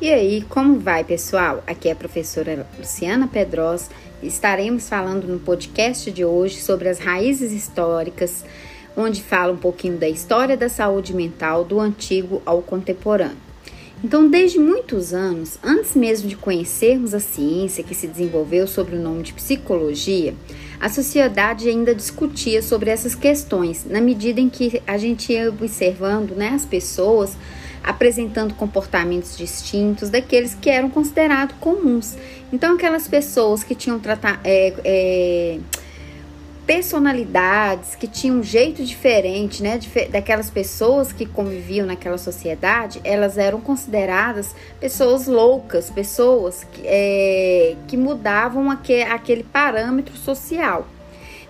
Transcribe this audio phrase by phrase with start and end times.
[0.00, 1.60] E aí, como vai, pessoal?
[1.66, 3.88] Aqui é a professora Luciana Pedrosa.
[4.22, 8.44] Estaremos falando no podcast de hoje sobre as raízes históricas,
[8.96, 13.48] onde fala um pouquinho da história da saúde mental do antigo ao contemporâneo.
[14.02, 19.00] Então, desde muitos anos, antes mesmo de conhecermos a ciência que se desenvolveu sob o
[19.00, 20.32] nome de psicologia,
[20.78, 26.36] a sociedade ainda discutia sobre essas questões, na medida em que a gente ia observando
[26.36, 27.36] né, as pessoas
[27.88, 32.18] apresentando comportamentos distintos daqueles que eram considerados comuns.
[32.52, 33.98] Então, aquelas pessoas que tinham
[34.44, 35.58] é, é,
[36.66, 39.80] personalidades, que tinham um jeito diferente, né,
[40.10, 47.96] daquelas pessoas que conviviam naquela sociedade, elas eram consideradas pessoas loucas, pessoas que, é, que
[47.96, 50.86] mudavam aquele parâmetro social.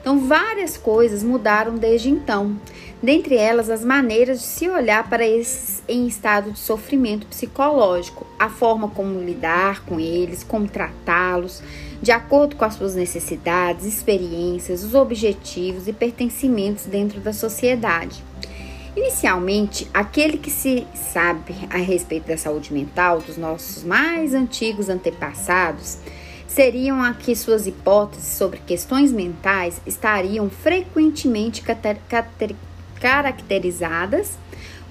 [0.00, 2.56] Então, várias coisas mudaram desde então
[3.02, 8.48] dentre elas as maneiras de se olhar para esses em estado de sofrimento psicológico, a
[8.48, 11.62] forma como lidar com eles, como tratá-los,
[12.02, 18.22] de acordo com as suas necessidades, experiências, os objetivos e pertencimentos dentro da sociedade.
[18.96, 25.98] Inicialmente, aquele que se sabe a respeito da saúde mental dos nossos mais antigos antepassados
[26.48, 31.62] seriam a que suas hipóteses sobre questões mentais estariam frequentemente
[33.00, 34.36] caracterizadas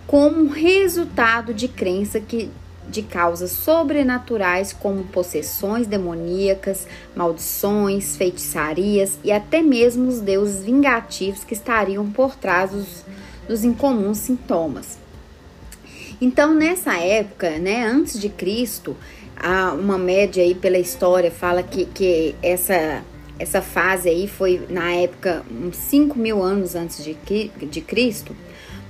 [0.06, 2.50] como resultado de crença que
[2.90, 11.54] de causas sobrenaturais como possessões demoníacas, maldições, feitiçarias e até mesmo os deuses vingativos que
[11.54, 13.04] estariam por trás dos,
[13.48, 14.98] dos incomuns sintomas.
[16.20, 18.96] Então, nessa época, né, antes de Cristo,
[19.80, 23.04] uma média aí pela história fala que, que essa,
[23.40, 27.16] essa fase aí foi na época uns 5 mil anos antes de,
[27.50, 28.36] de Cristo,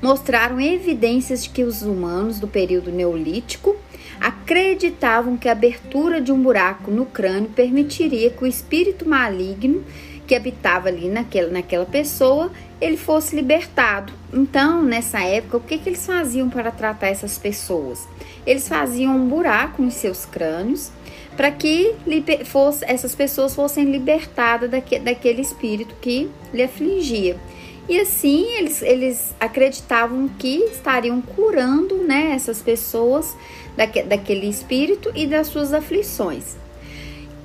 [0.02, 3.76] mostraram evidências de que os humanos do período neolítico
[4.20, 9.84] acreditavam que a abertura de um buraco no crânio permitiria que o espírito maligno
[10.26, 14.14] que habitava ali naquela, naquela pessoa ele fosse libertado.
[14.32, 18.08] Então, nessa época, o que, que eles faziam para tratar essas pessoas?
[18.46, 20.92] Eles faziam um buraco nos seus crânios
[21.38, 21.96] para que
[22.46, 27.38] fosse, essas pessoas fossem libertadas daque, daquele espírito que lhe afligia.
[27.88, 33.38] E assim eles, eles acreditavam que estariam curando né, essas pessoas
[33.78, 36.58] daque, daquele espírito e das suas aflições.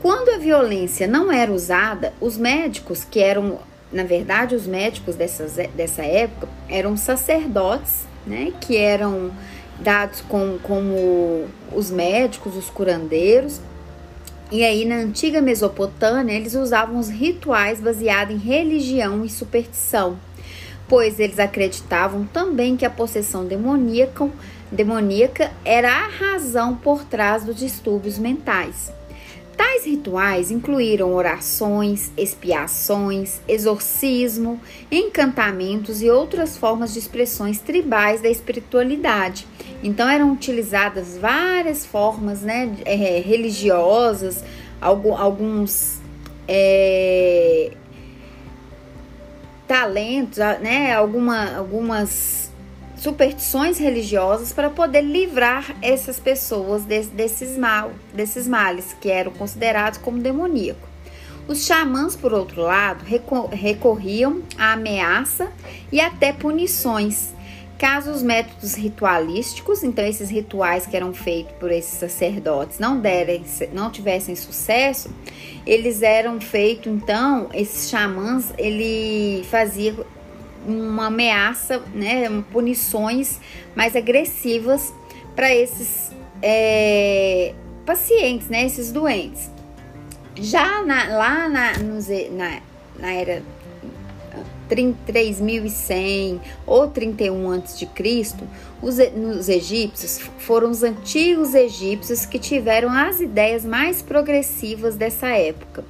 [0.00, 3.60] Quando a violência não era usada, os médicos, que eram,
[3.92, 9.30] na verdade, os médicos dessas, dessa época, eram sacerdotes, né, que eram
[9.78, 13.60] dados com, como os médicos, os curandeiros.
[14.52, 20.18] E aí, na antiga Mesopotâmia, eles usavam os rituais baseados em religião e superstição
[20.92, 24.28] pois eles acreditavam também que a possessão demoníaca,
[24.70, 28.92] demoníaca era a razão por trás dos distúrbios mentais.
[29.62, 39.46] Tais rituais incluíram orações, expiações, exorcismo, encantamentos e outras formas de expressões tribais da espiritualidade.
[39.80, 44.42] Então eram utilizadas várias formas né, é, religiosas,
[44.80, 46.00] alguns
[46.48, 47.70] é,
[49.68, 52.50] talentos, né, alguma, algumas
[53.02, 59.98] superstições religiosas para poder livrar essas pessoas de, desses mal, desses males que eram considerados
[59.98, 60.88] como demoníacos.
[61.48, 63.04] Os xamãs, por outro lado,
[63.50, 65.50] recorriam à ameaça
[65.90, 67.34] e até punições
[67.82, 73.44] Caso os métodos ritualísticos, então esses rituais que eram feitos por esses sacerdotes, não derem,
[73.72, 75.12] não tivessem sucesso,
[75.66, 79.96] eles eram feitos, então, esses xamãs, ele fazia
[80.66, 83.40] uma ameaça, né, punições
[83.74, 84.92] mais agressivas
[85.34, 89.50] para esses é, pacientes, né, esses doentes.
[90.34, 92.60] Já na, lá na, na,
[92.98, 93.42] na era
[94.68, 97.86] 3100 ou 31 a.C.,
[98.80, 98.96] os,
[99.38, 105.84] os egípcios foram os antigos egípcios que tiveram as ideias mais progressivas dessa época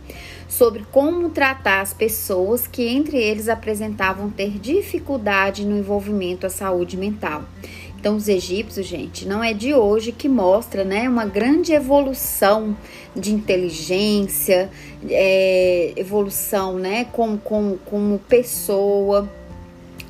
[0.57, 6.95] sobre como tratar as pessoas que entre eles apresentavam ter dificuldade no envolvimento à saúde
[6.95, 7.45] mental.
[7.99, 12.77] Então, os egípcios, gente, não é de hoje que mostra né, uma grande evolução
[13.17, 14.69] de inteligência,
[15.09, 19.33] é, evolução né, como, como, como pessoa.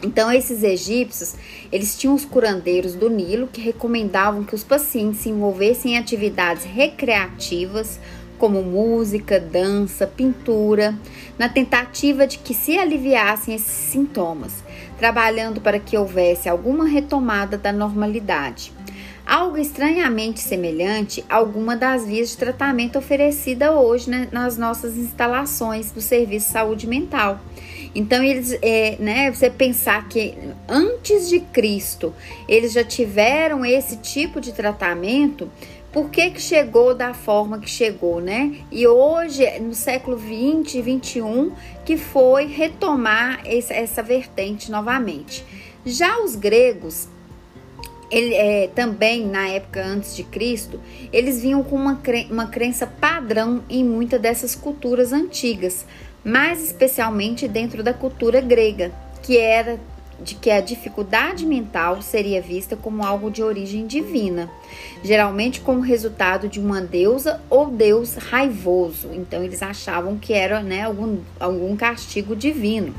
[0.02, 1.36] Então, esses egípcios,
[1.70, 6.64] eles tinham os curandeiros do Nilo que recomendavam que os pacientes se envolvessem em atividades
[6.64, 8.00] recreativas,
[8.42, 10.98] como música, dança, pintura,
[11.38, 14.64] na tentativa de que se aliviassem esses sintomas
[14.98, 18.72] trabalhando para que houvesse alguma retomada da normalidade.
[19.24, 25.92] algo estranhamente semelhante a alguma das vias de tratamento oferecida hoje né, nas nossas instalações
[25.92, 27.38] do Serviço de Saúde Mental.
[27.94, 30.36] Então, eles, é, né, você pensar que
[30.68, 32.12] antes de Cristo
[32.48, 35.48] eles já tiveram esse tipo de tratamento,
[35.92, 38.56] por que, que chegou da forma que chegou, né?
[38.70, 41.52] E hoje, no século 20 e 21,
[41.84, 45.44] que foi retomar essa, essa vertente novamente.
[45.84, 47.08] Já os gregos,
[48.10, 50.80] ele, é, também na época antes de Cristo,
[51.12, 55.84] eles vinham com uma, cre uma crença padrão em muitas dessas culturas antigas,
[56.24, 58.92] mais especialmente dentro da cultura grega,
[59.22, 59.78] que era
[60.22, 64.50] de que a dificuldade mental seria vista como algo de origem divina,
[65.02, 69.10] geralmente como resultado de uma deusa ou deus raivoso.
[69.12, 72.94] Então eles achavam que era né, algum, algum castigo divino.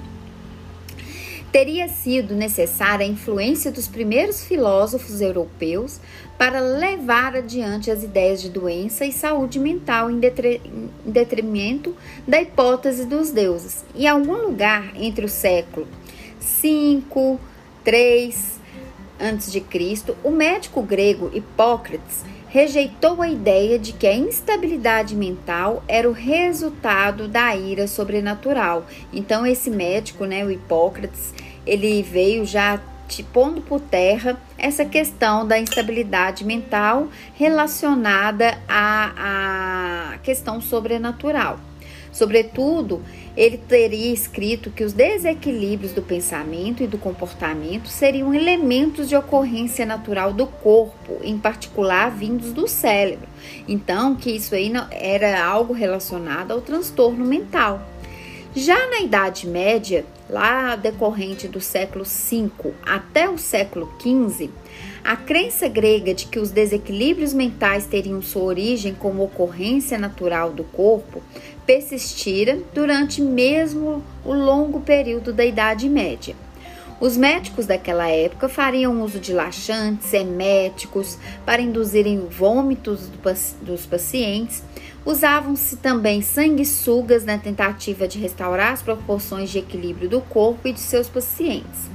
[1.51, 5.99] Teria sido necessária a influência dos primeiros filósofos europeus
[6.35, 10.19] para levar adiante as ideias de doença e saúde mental em,
[11.05, 11.95] detrimento
[12.27, 13.85] da hipótese dos deuses.
[13.95, 15.87] Em algum lugar entre o século
[16.43, 17.39] 5,
[17.83, 18.59] 3
[19.19, 19.63] a.C.,
[20.23, 27.27] o médico grego Hipócrates rejeitou a ideia de que a instabilidade mental era o resultado
[27.27, 28.85] da ira sobrenatural.
[29.11, 31.33] Então esse médico, né, o Hipócrates,
[31.65, 40.17] ele veio já te pondo por terra essa questão da instabilidade mental relacionada à, à
[40.19, 41.59] questão sobrenatural.
[42.11, 43.01] Sobretudo,
[43.35, 49.85] ele teria escrito que os desequilíbrios do pensamento e do comportamento seriam elementos de ocorrência
[49.85, 53.27] natural do corpo, em particular vindos do cérebro.
[53.67, 57.81] Então, que isso aí era algo relacionado ao transtorno mental.
[58.55, 62.51] Já na Idade Média, lá decorrente do século V
[62.85, 64.51] até o século XV,
[65.03, 70.63] a crença grega de que os desequilíbrios mentais teriam sua origem como ocorrência natural do
[70.63, 71.21] corpo
[71.65, 76.35] persistira durante mesmo o longo período da Idade Média.
[76.99, 83.09] Os médicos daquela época fariam uso de laxantes, eméticos para induzirem vômitos
[83.61, 84.63] dos pacientes.
[85.05, 90.79] Usavam-se também sanguessugas na tentativa de restaurar as proporções de equilíbrio do corpo e de
[90.79, 91.91] seus pacientes.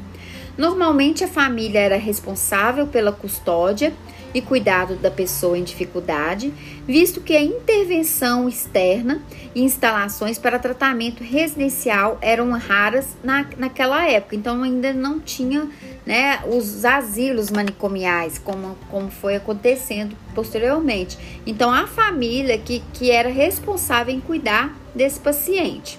[0.59, 3.95] Normalmente a família era responsável pela custódia
[4.35, 6.53] e cuidado da pessoa em dificuldade,
[6.87, 9.23] visto que a intervenção externa
[9.55, 15.69] e instalações para tratamento residencial eram raras na, naquela época, então ainda não tinha
[16.05, 21.19] né, os asilos manicomiais, como, como foi acontecendo posteriormente.
[21.47, 25.99] Então, a família que, que era responsável em cuidar desse paciente.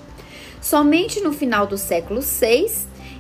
[0.62, 2.68] Somente no final do século VI,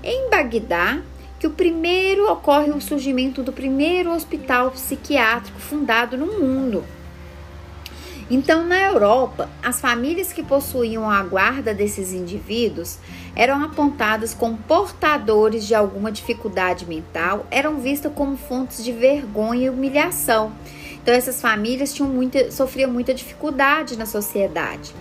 [0.03, 1.01] em Bagdá,
[1.39, 6.83] que o primeiro ocorre o surgimento do primeiro hospital psiquiátrico fundado no mundo.
[8.31, 13.00] Então, na Europa, as famílias que possuíam a guarda desses indivíduos
[13.36, 19.69] eram apontadas como portadores de alguma dificuldade mental, eram vistas como fontes de vergonha e
[19.69, 20.51] humilhação.
[21.01, 24.94] Então, essas famílias tinham muita, sofriam muita dificuldade na sociedade.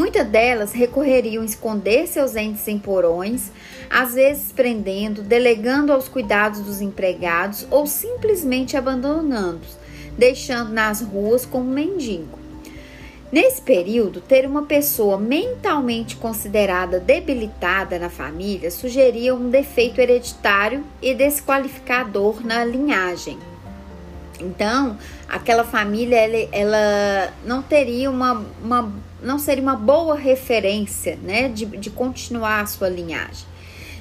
[0.00, 3.50] Muitas delas recorreriam esconder seus entes em porões,
[3.90, 9.76] às vezes prendendo, delegando aos cuidados dos empregados ou simplesmente abandonando-os,
[10.16, 12.38] deixando nas ruas como mendigo.
[13.30, 21.12] Nesse período, ter uma pessoa mentalmente considerada debilitada na família sugeria um defeito hereditário e
[21.12, 23.38] desqualificador na linhagem.
[24.40, 24.96] Então,
[25.28, 28.90] aquela família ela, ela não teria uma, uma,
[29.22, 33.50] não seria uma boa referência, né, de, de continuar a sua linhagem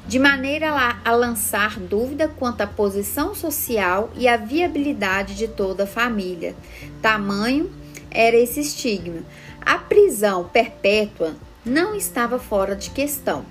[0.09, 5.87] de maneira a lançar dúvida quanto à posição social e à viabilidade de toda a
[5.87, 6.55] família.
[6.99, 7.71] Tamanho
[8.09, 9.21] era esse estigma.
[9.61, 13.45] A prisão perpétua não estava fora de questão.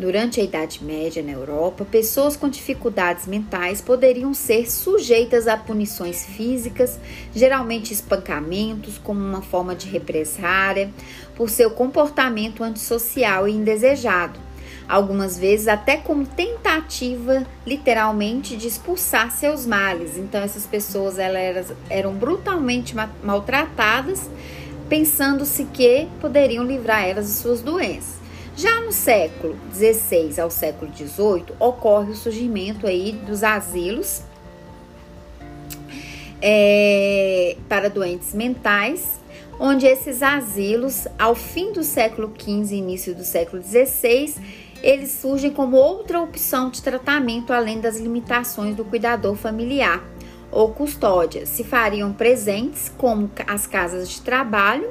[0.00, 6.24] Durante a Idade Média na Europa, pessoas com dificuldades mentais poderiam ser sujeitas a punições
[6.24, 6.98] físicas,
[7.34, 10.90] geralmente espancamentos, como uma forma de represária,
[11.36, 14.40] por seu comportamento antissocial e indesejado
[14.88, 20.16] algumas vezes até como tentativa, literalmente, de expulsar seus males.
[20.16, 24.30] Então, essas pessoas elas eram brutalmente maltratadas,
[24.88, 28.19] pensando-se que poderiam livrar elas de suas doenças.
[28.60, 34.20] Já no século XVI ao século XVIII, ocorre o surgimento aí dos asilos
[36.42, 39.18] é, para doentes mentais,
[39.58, 44.34] onde esses asilos, ao fim do século XV e início do século XVI,
[44.82, 50.04] eles surgem como outra opção de tratamento além das limitações do cuidador familiar.
[50.52, 51.46] ou custódia.
[51.46, 54.90] Se fariam presentes, como as casas de trabalho,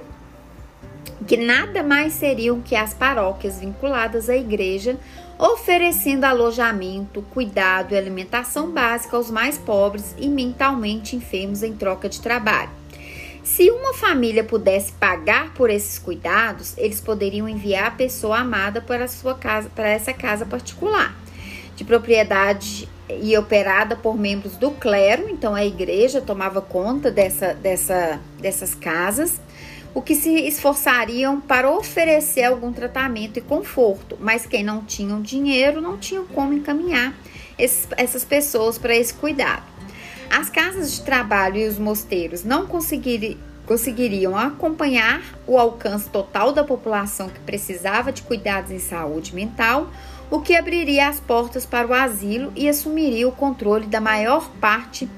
[1.29, 4.98] que nada mais seriam que as paróquias vinculadas à igreja,
[5.38, 12.19] oferecendo alojamento, cuidado e alimentação básica aos mais pobres e mentalmente enfermos em troca de
[12.19, 12.71] trabalho.
[13.43, 19.07] Se uma família pudesse pagar por esses cuidados, eles poderiam enviar a pessoa amada para,
[19.07, 21.15] sua casa, para essa casa particular,
[21.75, 22.89] de propriedade
[23.21, 29.39] e operada por membros do clero, então a igreja tomava conta dessa, dessa, dessas casas,
[29.93, 35.81] o que se esforçariam para oferecer algum tratamento e conforto, mas quem não tinham dinheiro
[35.81, 37.13] não tinham como encaminhar
[37.58, 39.63] esses, essas pessoas para esse cuidado.
[40.29, 47.29] As casas de trabalho e os mosteiros não conseguiriam acompanhar o alcance total da população
[47.29, 49.89] que precisava de cuidados em saúde mental,
[50.29, 55.10] o que abriria as portas para o asilo e assumiria o controle da maior parte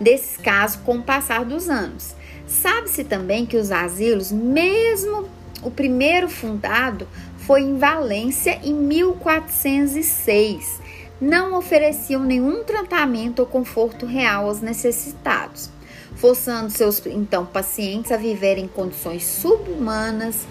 [0.00, 2.14] desses casos com o passar dos anos.
[2.50, 5.26] Sabe-se também que os asilos, mesmo
[5.62, 10.80] o primeiro fundado, foi em Valência em 1406
[11.20, 15.68] não ofereciam nenhum tratamento ou conforto real aos necessitados,
[16.16, 20.46] forçando seus então pacientes a viver em condições subhumanas,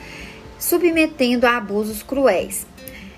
[0.59, 2.67] submetendo a abusos cruéis.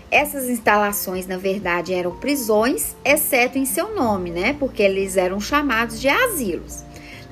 [0.10, 4.56] Essas instalações, na verdade, eram prisões, exceto em seu nome, né?
[4.60, 6.84] Porque eles eram chamados de asilos.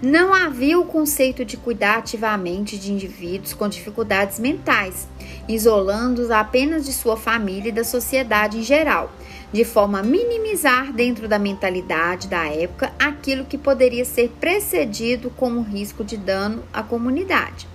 [0.02, 5.08] Não havia o conceito de cuidar ativamente de indivíduos com dificuldades mentais,
[5.48, 9.12] isolando-os apenas de sua família e da sociedade em geral
[9.52, 15.62] de forma a minimizar dentro da mentalidade da época aquilo que poderia ser precedido como
[15.62, 17.68] risco de dano à comunidade.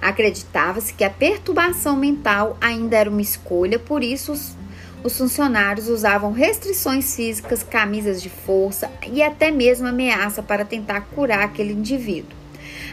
[0.00, 4.56] Acreditava-se que a perturbação mental ainda era uma escolha, por isso os,
[5.04, 11.44] os funcionários usavam restrições físicas, camisas de força e até mesmo ameaça para tentar curar
[11.44, 12.36] aquele indivíduo.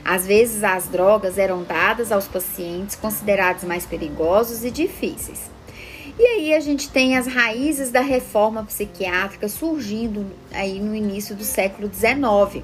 [0.04, 5.50] Às vezes, as drogas eram dadas aos pacientes considerados mais perigosos e difíceis.
[6.18, 11.44] E aí a gente tem as raízes da reforma psiquiátrica surgindo aí no início do
[11.44, 12.64] século XIX.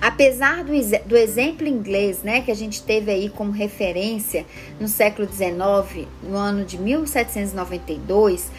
[0.00, 0.72] Apesar do,
[1.06, 4.44] do exemplo inglês, né, que a gente teve aí como referência
[4.78, 8.50] no século XIX, no ano de 1792,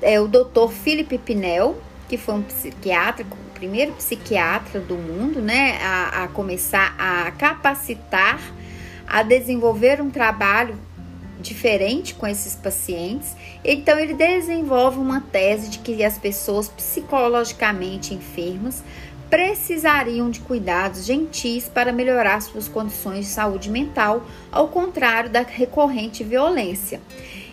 [0.00, 0.68] é o Dr.
[0.70, 1.76] Philip Pinel,
[2.08, 8.40] que foi um psiquiatra, o primeiro psiquiatra do mundo, né, a, a começar a capacitar,
[9.06, 10.76] a desenvolver um trabalho
[11.40, 13.36] diferente com esses pacientes.
[13.64, 18.82] Então, ele desenvolve uma tese de que as pessoas psicologicamente enfermas
[19.30, 26.24] precisariam de cuidados gentis para melhorar suas condições de saúde mental, ao contrário da recorrente
[26.24, 27.00] violência.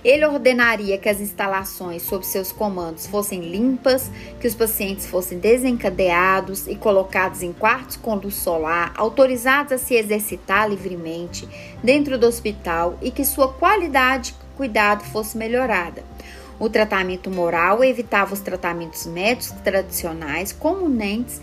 [0.04, 6.68] Ele ordenaria que as instalações sob seus comandos fossem limpas, que os pacientes fossem desencadeados
[6.68, 11.50] e colocados em quartos com luz solar, autorizados a se exercitar livremente
[11.84, 16.15] dentro do hospital e que sua qualidade de cuidado fosse melhorada.
[16.60, 21.40] O tratamento moral evitava os tratamentos médicos tradicionais comumente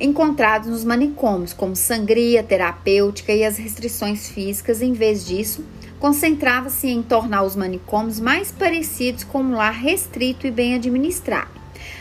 [0.00, 4.82] encontrados nos manicômios, como sangria terapêutica e as restrições físicas.
[4.82, 5.64] Em vez disso,
[5.98, 11.50] concentrava-se em tornar os manicômios mais parecidos com um lar restrito e bem administrado.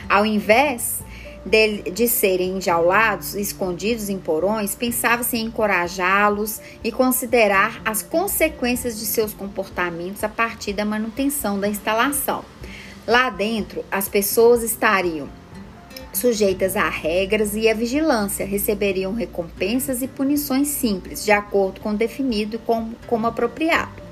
[0.09, 1.01] Ao invés
[1.47, 9.05] de, de serem enjaulados, escondidos em porões, pensava-se em encorajá-los e considerar as consequências de
[9.05, 12.43] seus comportamentos a partir da manutenção da instalação.
[13.07, 15.29] Lá dentro, as pessoas estariam
[16.13, 21.97] sujeitas a regras e a vigilância, receberiam recompensas e punições simples, de acordo com o
[21.97, 24.06] definido como, como apropriado.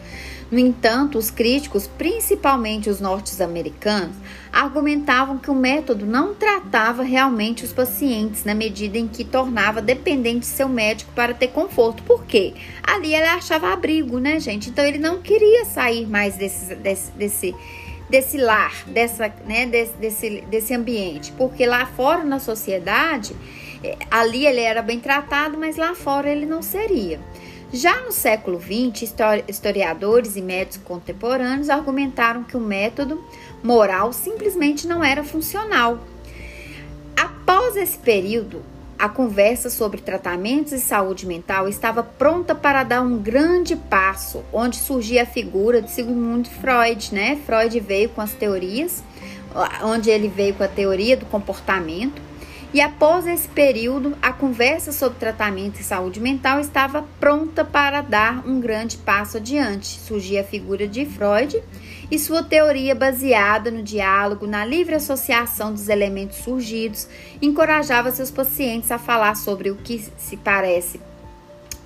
[0.52, 4.16] No entanto, os críticos, principalmente os norte-americanos,
[4.52, 10.46] argumentavam que o método não tratava realmente os pacientes na medida em que tornava dependente
[10.46, 12.04] seu médico para ter conforto.
[12.04, 12.54] Por quê?
[12.84, 14.70] Ali ele achava abrigo, né, gente?
[14.70, 17.56] Então ele não queria sair mais desse, desse, desse
[18.10, 23.36] desse lar, dessa, né, desse, desse, desse ambiente, porque lá fora na sociedade,
[23.84, 27.20] eh, ali ele era bem tratado, mas lá fora ele não seria.
[27.74, 29.14] Já no século XX,
[29.48, 33.24] historiadores e médicos contemporâneos argumentaram que o método
[33.64, 36.00] moral simplesmente não era funcional.
[37.18, 38.62] Após esse período,
[38.98, 44.78] a conversa sobre tratamentos e saúde mental estava pronta para dar um grande passo, onde
[44.78, 47.38] surgia a figura de Sigmund Freud, né?
[47.46, 49.04] Freud veio com as teorias,
[49.84, 52.22] onde ele veio com a teoria do comportamento.
[52.76, 58.46] E após esse período, a conversa sobre tratamento e saúde mental estava pronta para dar
[58.46, 59.98] um grande passo adiante.
[59.98, 61.64] Surgia a figura de Freud
[62.12, 67.08] e sua teoria baseada no diálogo, na livre associação dos elementos surgidos,
[67.42, 71.00] encorajava seus pacientes a falar sobre o que se parece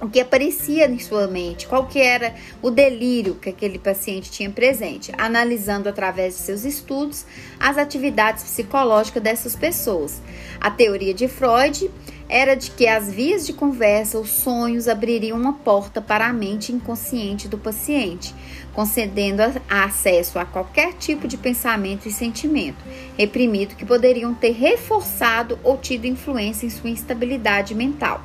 [0.01, 4.49] o que aparecia em sua mente, qual que era o delírio que aquele paciente tinha
[4.49, 7.25] presente, analisando através de seus estudos
[7.59, 10.21] as atividades psicológicas dessas pessoas.
[10.59, 11.91] A teoria de Freud
[12.29, 16.71] era de que as vias de conversa, os sonhos abririam uma porta para a mente
[16.71, 18.35] inconsciente do paciente,
[18.71, 22.77] concedendo acesso a qualquer tipo de pensamento e sentimento
[23.17, 28.23] reprimido que poderiam ter reforçado ou tido influência em sua instabilidade mental.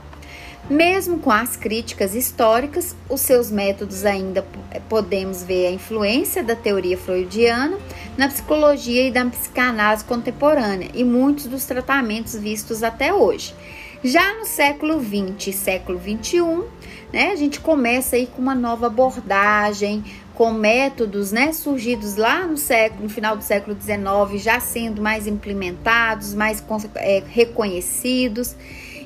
[0.68, 4.42] Mesmo com as críticas históricas, os seus métodos ainda
[4.88, 7.76] podemos ver a influência da teoria freudiana
[8.16, 13.54] na psicologia e da psicanálise contemporânea e muitos dos tratamentos vistos até hoje.
[14.02, 16.64] Já no século 20 e século 21,
[17.12, 20.02] né, a gente começa aí com uma nova abordagem,
[20.34, 25.26] com métodos né, surgidos lá no século, no final do século 19, já sendo mais
[25.26, 26.62] implementados, mais
[26.96, 28.56] é, reconhecidos.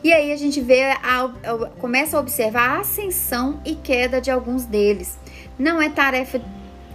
[0.02, 1.30] E aí a gente vê, a, a,
[1.78, 5.18] começa a observar a ascensão e queda de alguns deles.
[5.58, 6.40] Não é tarefa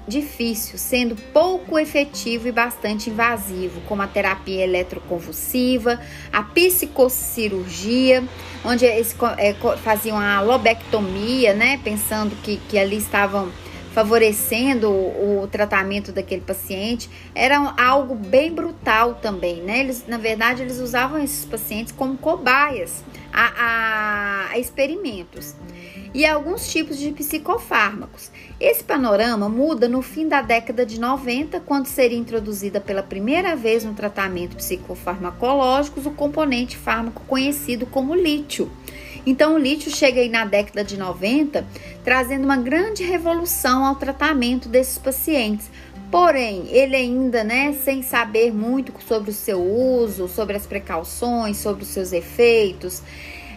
[0.07, 5.99] difícil, sendo pouco efetivo e bastante invasivo, como a terapia eletroconvulsiva,
[6.31, 8.23] a psicocirurgia,
[8.65, 13.49] onde eles é, faziam a lobectomia, né, pensando que, que ali estavam
[13.93, 19.81] favorecendo o, o, tratamento daquele paciente, era algo bem brutal também, né?
[19.81, 25.55] Eles, na verdade, eles usavam esses pacientes como cobaias a, a, a experimentos
[26.11, 28.31] e alguns tipos de psicofármacos.
[28.59, 33.83] Esse panorama muda no fim da década de 90, quando seria introduzida pela primeira vez
[33.83, 38.71] no tratamento psicofarmacológico o componente fármaco conhecido como lítio
[39.25, 41.65] então, o lítio chega aí na década de 90,
[42.03, 45.69] trazendo uma grande revolução ao tratamento desses pacientes.
[46.11, 51.83] Porém, ele ainda, né, sem saber muito sobre o seu uso, sobre as precauções, sobre
[51.83, 53.01] os seus efeitos,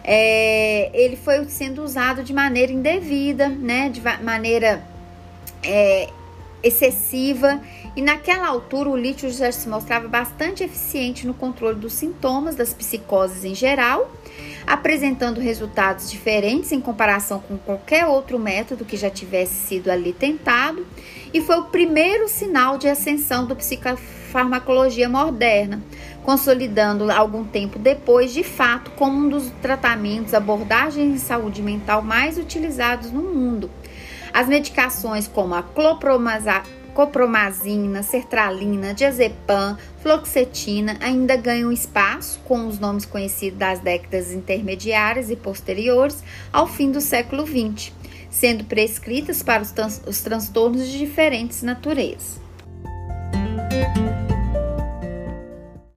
[0.03, 4.81] é, ele foi sendo usado de maneira indevida, né, de maneira
[5.61, 6.09] é,
[6.63, 7.59] excessiva.
[7.93, 12.73] E naquela altura, o lítio já se mostrava bastante eficiente no controle dos sintomas das
[12.73, 14.09] psicoses em geral
[14.67, 20.85] apresentando resultados diferentes em comparação com qualquer outro método que já tivesse sido ali tentado,
[21.33, 25.81] e foi o primeiro sinal de ascensão da psicofarmacologia moderna,
[26.21, 32.37] consolidando algum tempo depois, de fato, como um dos tratamentos, abordagens de saúde mental mais
[32.37, 33.71] utilizados no mundo.
[34.33, 36.63] As medicações como a clopromazina
[36.97, 45.35] copromazina, sertralina, diazepam, fluoxetina ainda ganham espaço com os nomes conhecidos das décadas intermediárias e
[45.35, 47.93] posteriores ao fim do século XX,
[48.31, 49.71] sendo prescritas para os,
[50.07, 52.46] os transtornos de diferentes naturezas.